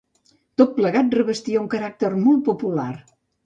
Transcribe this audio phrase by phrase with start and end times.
[0.61, 2.91] Tot plegat revestia un caràcter molt popular.